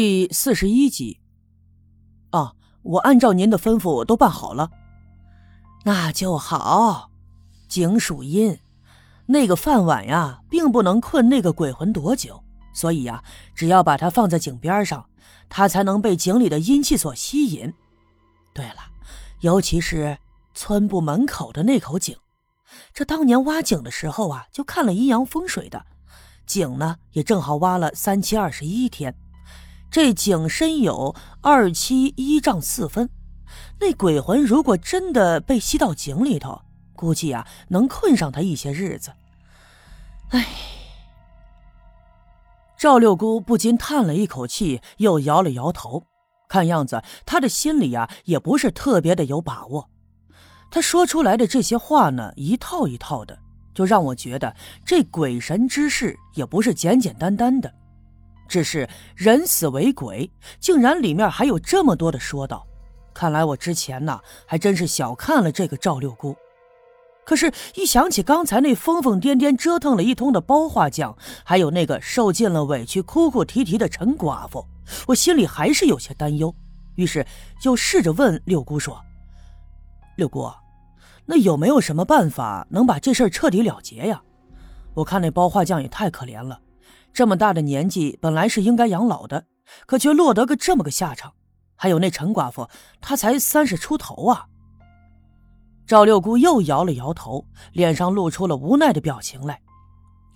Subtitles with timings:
[0.00, 1.18] 第四十一集。
[2.30, 4.70] 啊，我按照您的吩咐都办好了，
[5.82, 7.10] 那就好。
[7.66, 8.60] 井属阴，
[9.26, 12.40] 那个饭碗呀，并不能困那个鬼魂多久，
[12.72, 13.24] 所以呀，
[13.56, 15.04] 只要把它放在井边上，
[15.48, 17.74] 它才能被井里的阴气所吸引。
[18.54, 18.76] 对了，
[19.40, 20.16] 尤其是
[20.54, 22.16] 村部门口的那口井，
[22.94, 25.84] 这当年挖井的时候啊，就看了阴阳风水的，
[26.46, 29.12] 井呢也正好挖了三七二十一天。
[29.90, 33.08] 这井深有二七一丈四分，
[33.80, 36.60] 那鬼魂如果真的被吸到井里头，
[36.94, 39.10] 估计啊能困上他一些日子。
[40.30, 40.46] 唉，
[42.76, 46.04] 赵六姑不禁叹了一口气，又摇了摇头。
[46.48, 49.88] 看样子她的心里呀也不是特别的有把握。
[50.70, 53.38] 她说出来的这些话呢，一套一套的，
[53.74, 57.72] 就让我觉得这鬼神之事也不是简简单单的。
[58.48, 62.66] 只是人死为鬼，竟然里面还有这么多的说道。
[63.14, 66.34] 看来我之前呢，还真是小看了这个赵六姑。
[67.24, 71.14] 可是，一想起刚才那疯疯癫癫折腾了一通的包画匠，
[71.44, 74.64] 还有那个受尽了委屈哭哭啼啼的陈寡妇，
[75.06, 76.54] 我心里还是有些担忧。
[76.94, 77.26] 于是，
[77.60, 78.98] 就试着问六姑说
[80.16, 80.50] ：“六姑，
[81.26, 84.22] 那有没有什么办法能把这事彻底了结呀？
[84.94, 86.58] 我看那包画匠也太可怜了。”
[87.12, 89.46] 这么大的年纪，本来是应该养老的，
[89.86, 91.32] 可却落得个这么个下场。
[91.74, 92.68] 还有那陈寡妇，
[93.00, 94.46] 她才三十出头啊。
[95.86, 99.60] 赵六姑又摇了摇头，脸上露出了无奈的表情来。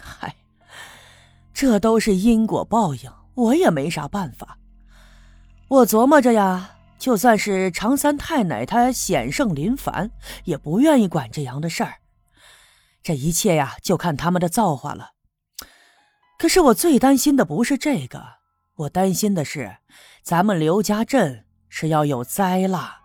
[0.00, 0.36] 嗨，
[1.52, 4.58] 这都是因果报应，我也没啥办法。
[5.68, 10.10] 我琢磨着呀，就算是常三太奶她显圣临凡，
[10.44, 11.94] 也不愿意管这样的事儿。
[13.02, 15.10] 这一切呀，就看他们的造化了。
[16.40, 18.24] 可是我最担心的不是这个，
[18.76, 19.76] 我担心的是，
[20.22, 23.00] 咱们刘家镇是要有灾了。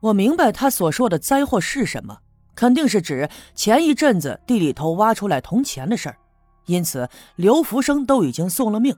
[0.00, 2.20] 我明白他所说的灾祸是什么，
[2.54, 6.16] 肯定是指前一阵子地里头挖出来铜钱的事儿，
[6.64, 8.96] 因此刘福生都已经送了命，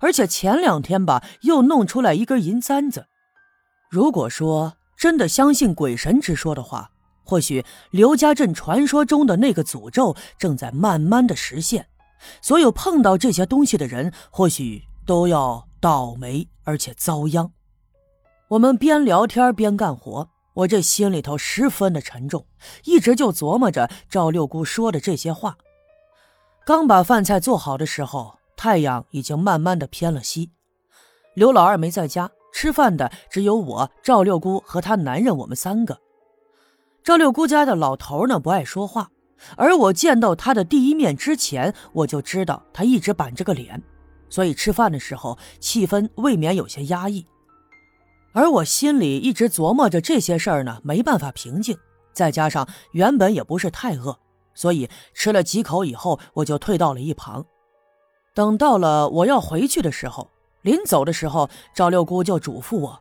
[0.00, 3.06] 而且前两天吧又弄出来一根银簪子。
[3.88, 6.90] 如果说真的相信鬼神之说的话，
[7.22, 11.86] 或许刘家镇传说中的那个诅咒正在慢慢的实现。
[12.40, 17.50] 所有碰到这些东西的人，或许都要倒霉，而且遭殃。
[18.48, 22.46] 我们边聊天边干活，我这心里头十分的沉重，
[22.84, 25.56] 一直就琢磨着赵六姑说的这些话。
[26.64, 30.50] 刚把饭菜做好的时候，太阳已经慢慢的偏了西。
[31.34, 35.98] 刘老二没在家，吃饭的只有我、赵六姑和她男人，我们三个。
[37.04, 39.10] 赵六姑家的老头呢，不爱说话。
[39.56, 43.82] 而我见到他的第一面之前，我就知道他一直板着个脸，
[44.28, 47.26] 所以吃饭的时候气氛未免有些压抑。
[48.32, 51.76] 而我心里一直琢磨着这些事儿呢，没办法平静。
[52.12, 54.18] 再加上原本也不是太饿，
[54.54, 57.46] 所以吃了几口以后，我就退到了一旁。
[58.34, 60.30] 等到了我要回去的时候，
[60.62, 63.00] 临走的时候，赵六姑就嘱咐我，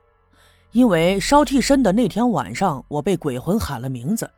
[0.72, 4.30] 因为烧替身的那天晚上，我被鬼魂喊了名字。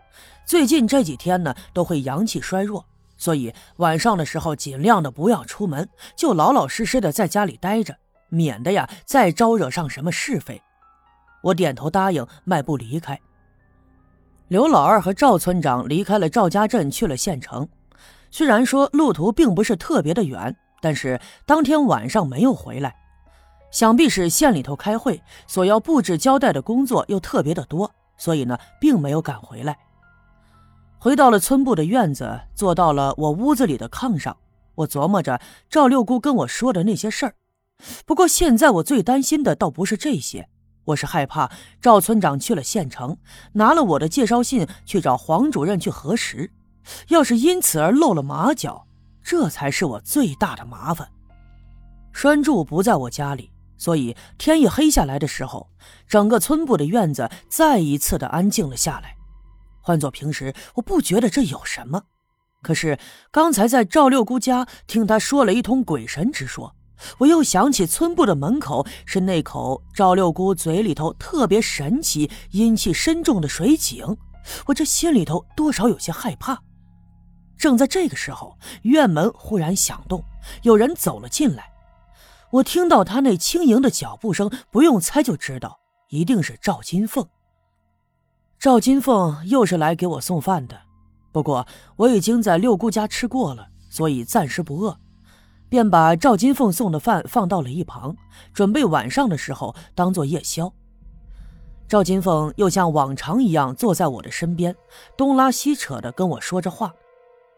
[0.46, 2.86] 最近这几天呢，都会阳气衰弱，
[3.18, 7.96] 所以晚上的时候尽量的不要出门，就老老实实的在家里待着，
[8.30, 10.62] 免得呀再招惹上什么是非。
[11.42, 13.20] 我点头答应，迈步离开。
[14.48, 17.68] 刘老二和赵村长离开了赵家镇，去了县城。
[18.32, 22.96] 虽然说路途并不是特别的远，但是当天晚上没有回来，
[23.72, 29.78] 想必是县里头开会，所要布置交代的工作又特别的多，所以呢，并没有赶回来。
[30.97, 34.35] 回到了村部的院子，坐到了我屋子里的炕上。
[34.75, 37.35] 我琢磨着赵六姑跟我说的那些事儿。
[38.06, 40.50] 不过现在我最担心的倒不是这些，
[40.86, 41.51] 我是害怕
[41.81, 43.18] 赵村长去了县城，
[43.53, 46.51] 拿了我的介绍信去找黄主任去核实。
[47.09, 48.88] 要是因此而露了马脚，
[49.22, 51.07] 这才是我最大的麻烦。
[52.12, 55.68] 栓柱不在我家里，所以天一黑下来的时候，
[56.08, 59.16] 整个村部的院子再一次的安静了下来。
[59.81, 62.04] 换做平时，我不觉得这有什么。
[62.62, 63.00] 可是
[63.31, 66.76] 刚才在赵六姑家听他说了一通鬼神之说，
[67.20, 74.18] 我又想起村部的门口是那口赵六姑嘴里头特别神奇、阴气深重的水井，
[74.66, 76.62] 我这心里头多少有些害怕。
[77.58, 80.22] 正在这个时候，院门忽然响动，
[80.64, 81.72] 有人走了进来。
[82.51, 85.80] 我听到他那轻盈的脚步声，不用猜就知道
[86.10, 87.28] 一定是赵金凤。
[88.57, 90.78] 赵金凤又是来给我送饭的，
[91.31, 91.66] 不过
[91.96, 94.98] 我已经在六姑家吃过了，所以暂时不饿。
[95.69, 98.16] 便把赵金凤送的饭放到了一旁，
[98.51, 100.74] 准备晚上的时候当做夜宵。
[101.88, 104.75] 赵金凤又像往常一样坐在我的身边，
[105.16, 106.92] 东拉西扯的跟我说着话。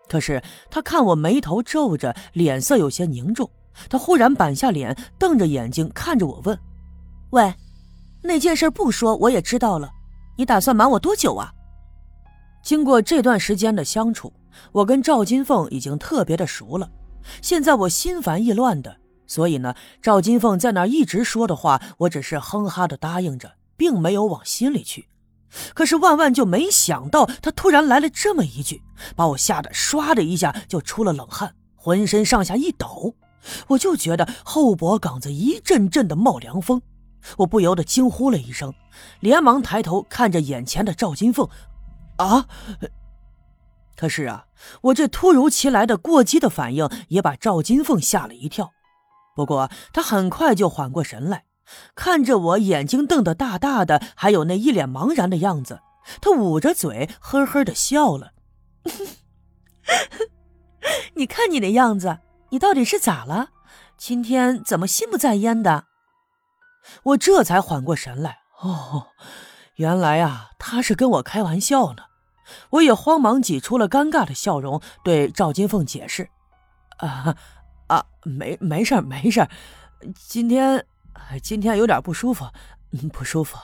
[0.10, 3.50] 可是他看我眉头皱着，脸色有些凝重，
[3.90, 6.58] 他忽然板下脸，瞪着眼睛看着我问
[7.32, 7.54] ：“喂，
[8.22, 9.90] 那件事不说我也知道了，
[10.38, 11.54] 你打算瞒我多久啊？”
[12.64, 14.32] 经过这段时间的相处，
[14.72, 16.90] 我跟赵金凤已经特别的熟了。
[17.42, 25.08] 现在我心烦意乱的，所以呢，赵金凤在那一直说的话，我只是哼哈的答应着，并没有往心里去。
[25.74, 28.82] 可是万万就没想到，他突然来了这么一句，
[29.16, 33.14] 把我吓得唰的一下就出了冷汗，浑身上下一抖，
[33.70, 36.82] 我就觉得后脖梗子一阵阵的冒凉风，
[37.38, 38.74] 我不由得惊呼了一声，
[39.20, 41.48] 连忙抬头看着眼前的赵金凤，
[42.18, 42.48] 啊！
[43.96, 44.46] 可是啊，
[44.82, 48.72] 我这突如其来的过激的反应也把赵金凤吓了一跳。
[49.36, 51.46] 不过她很快就缓过神来，
[51.96, 55.82] 看着我眼睛瞪得大大的，还有那一脸茫然的样子，
[56.20, 58.32] 她捂着嘴呵呵的笑了。
[61.16, 62.20] 你看你那样子，
[62.52, 63.50] 你到底是咋了？
[63.98, 65.86] 今天怎么心不在焉的？
[67.04, 68.40] 我这才缓过神来。
[68.62, 69.08] 哦，
[69.76, 72.04] 原来啊，他是跟我开玩笑呢。
[72.72, 76.30] 我也慌忙挤出了尴尬的笑容，对赵金凤解释
[77.00, 77.38] ：“啊
[77.88, 79.48] 啊，没没事没事
[80.16, 80.86] 今天
[81.42, 82.46] 今天有点不舒服，
[83.14, 83.58] 不舒服。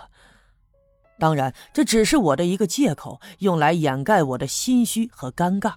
[1.19, 5.73] 当然，这只是我的一个借口，用来掩盖我的心虚和尴尬。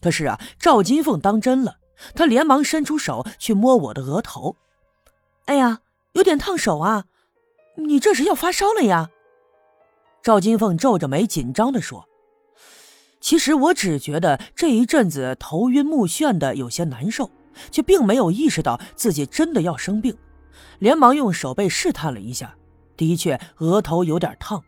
[0.00, 1.76] 可是啊，赵金凤当真了，
[2.14, 4.56] 他连忙伸出手去摸我的额头。
[5.46, 5.80] 哎呀，
[6.12, 7.04] 有点烫手啊！
[7.76, 9.10] 你这是要发烧了呀？”
[10.22, 12.08] 赵金凤皱着眉，紧张地说。
[13.20, 17.30] 其实我只觉得这一阵子头晕目眩的，有些难受，
[17.70, 20.16] 却并没有意识到自己真的要生病，
[20.80, 22.56] 连忙用手背试探了一下，
[22.96, 24.62] 的确额头有点烫。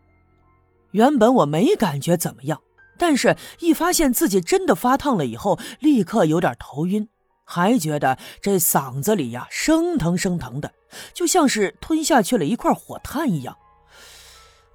[0.93, 2.61] 原本我没感觉怎么样，
[2.97, 7.09] 但是一发现自己真的发烫了以后，立刻有点头晕，
[7.45, 10.73] 还觉得这嗓子里呀生疼生疼的，
[11.13, 13.57] 就像是吞下去了一块火炭一样。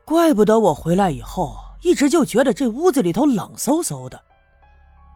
[0.05, 1.57] 怪不得我回来以后。
[1.81, 4.21] 一直就觉得这屋子里头冷飕飕的。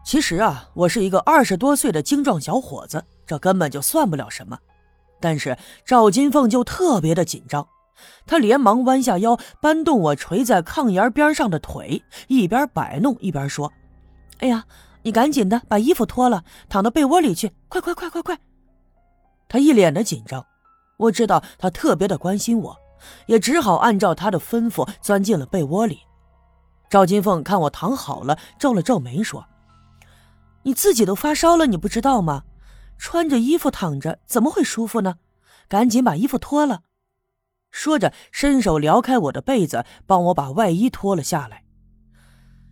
[0.02, 4.58] 其实啊，我是一个二十多岁的精壮小伙子，这根本就算不了什么。
[5.20, 7.68] 但是赵金凤就特别的紧张，
[8.24, 13.70] 她连忙弯下腰搬动我垂在炕沿边上的腿，一边摆弄一边说
[14.40, 14.64] ：“哎呀，
[15.04, 18.38] 你赶紧的把衣服脱了，躺到被窝里去，快快快快快！”
[19.48, 20.44] 他一脸的紧张，
[20.96, 22.76] 我知道他特别的关心我，
[23.26, 26.00] 也只好按照他的吩咐钻进了被窝里。
[26.90, 29.46] 赵金凤看我躺好了，皱了皱眉说
[30.64, 32.44] ：“你自己都发烧了，你不知道吗？
[32.96, 35.16] 穿着衣服躺着怎么会舒服呢？
[35.68, 36.82] 赶紧把衣服脱了。”
[37.70, 41.64] 说着，伸手撩开我的被子，帮我把外衣脱了下来。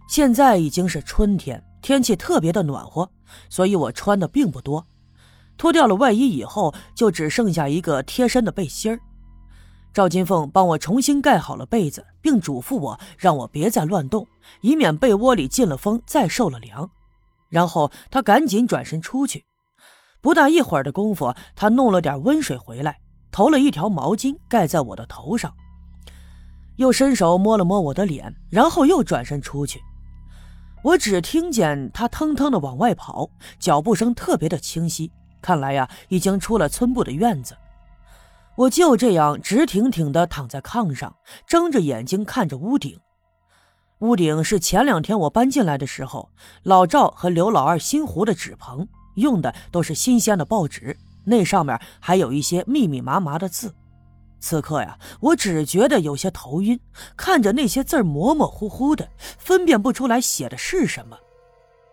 [0.09, 3.11] 现在已经是春天，天气特别的暖和，
[3.51, 4.87] 所以我穿的并不多。
[5.59, 8.99] 脱掉了外衣以后，就只剩下一个贴身的背心儿。
[9.93, 14.27] 赵金凤帮我重新盖好了被子，并嘱咐我让我别再乱动，
[14.63, 16.89] 以免被窝里进了风再受了凉。
[17.51, 19.45] 然后她赶紧转身出去。
[20.23, 23.01] 不大一会儿的功夫，她弄了点温水回来，
[23.31, 25.53] 投了一条毛巾盖在我的头上，
[26.77, 29.79] 又伸手摸了摸我的脸，然后又转身出去。
[30.83, 37.57] 我只听见他腾腾的往外跑，脚步声特别的清晰，看来呀，已经出了村部的院子。
[38.57, 41.15] 我就这样直挺挺的躺在炕上，
[41.47, 42.99] 睁着眼睛看着屋顶。
[44.01, 46.29] 屋顶是前两天我搬进来的时候，
[46.65, 53.73] 老赵和刘老二新糊的纸棚，用的都是新鲜的报纸，那上面还有一些密密麻麻的字。
[54.43, 56.79] 此刻呀，我只觉得有些头晕，
[57.17, 59.09] 看着那些字模模糊糊的，
[59.39, 61.17] 分辨不出来写的是什么。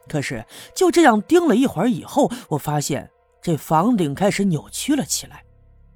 [0.07, 0.43] 可是
[0.75, 5.43] 就这样盯了一会儿以后，我发现这房顶开始扭曲了起来。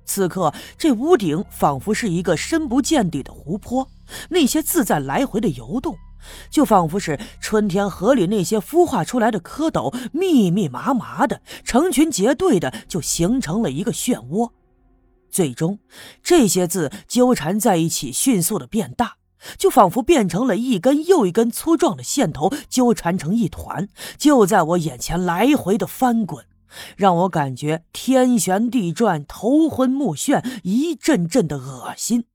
[0.05, 3.89] 此刻，这屋顶仿佛是一个深不见底的湖泊，
[4.29, 5.97] 那些字在来回的游动，
[6.51, 14.51] 就仿佛是春天河里那些孵化出来的蝌蚪，密密麻麻的，成群结队的，就形成了一个漩涡。
[15.33, 15.79] 最终，
[16.21, 19.15] 这些字纠缠在一起，迅速的变大，
[19.57, 26.45] 就仿佛变成了一根又一根粗壮的线头，纠缠成一团，就在我眼前来回的翻滚。
[26.95, 32.25] 让我感觉天旋地转、头昏目眩，一阵阵的恶心。